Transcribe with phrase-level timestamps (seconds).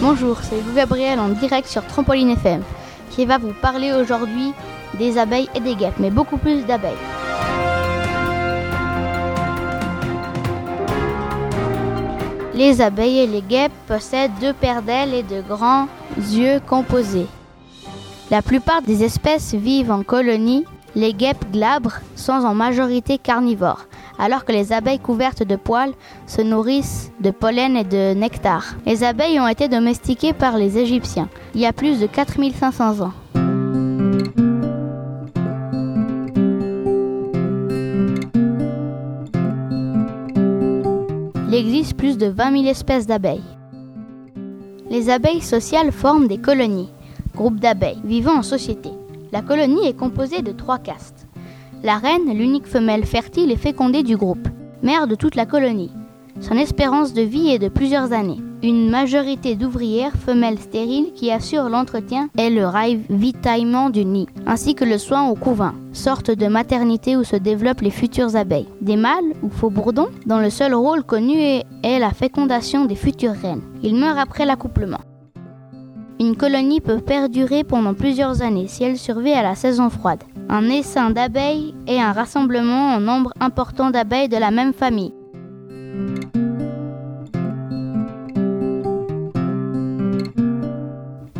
[0.00, 2.62] Bonjour, c'est Hugo Gabriel en direct sur Trampoline FM
[3.10, 4.52] qui va vous parler aujourd'hui
[4.96, 6.92] des abeilles et des guêpes, mais beaucoup plus d'abeilles.
[12.54, 17.26] Les abeilles et les guêpes possèdent deux paires d'ailes et de grands yeux composés.
[18.30, 20.64] La plupart des espèces vivent en colonie.
[20.94, 23.86] Les guêpes glabres sont en majorité carnivores,
[24.18, 25.94] alors que les abeilles couvertes de poils
[26.26, 28.74] se nourrissent de pollen et de nectar.
[28.86, 33.12] Les abeilles ont été domestiquées par les Égyptiens il y a plus de 4500 ans.
[41.48, 43.42] Il existe plus de 20 000 espèces d'abeilles.
[44.90, 46.90] Les abeilles sociales forment des colonies,
[47.34, 48.90] groupes d'abeilles vivant en société.
[49.32, 51.27] La colonie est composée de trois castes.
[51.84, 54.48] La reine, l'unique femelle fertile et fécondée du groupe,
[54.82, 55.92] mère de toute la colonie.
[56.40, 58.40] Son espérance de vie est de plusieurs années.
[58.64, 64.84] Une majorité d'ouvrières femelles stériles qui assurent l'entretien et le ravitaillement du nid, ainsi que
[64.84, 68.68] le soin au couvain, sorte de maternité où se développent les futures abeilles.
[68.80, 72.96] Des mâles ou faux bourdons, dont le seul rôle connu est, est la fécondation des
[72.96, 73.62] futures reines.
[73.84, 75.00] Ils meurent après l'accouplement.
[76.18, 80.24] Une colonie peut perdurer pendant plusieurs années si elle survit à la saison froide.
[80.50, 85.12] Un essaim d'abeilles est un rassemblement en nombre important d'abeilles de la même famille.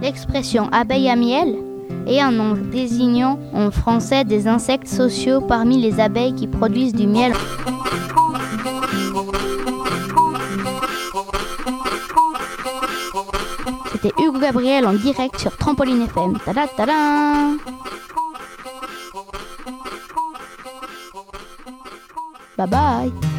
[0.00, 1.54] L'expression abeille à miel
[2.06, 7.06] est un nom désignant en français des insectes sociaux parmi les abeilles qui produisent du
[7.06, 7.34] miel.
[13.92, 16.38] C'était Hugo Gabriel en direct sur Trampoline FM.
[16.44, 16.92] Tada tada
[22.56, 23.33] Bye bye